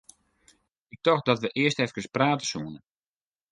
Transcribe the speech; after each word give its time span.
Ik 0.93 0.99
tocht 1.05 1.25
dat 1.27 1.41
wy 1.41 1.49
earst 1.61 1.81
eefkes 1.83 2.13
prate 2.15 2.45
soene. 2.49 2.79